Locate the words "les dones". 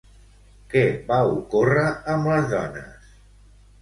2.33-3.17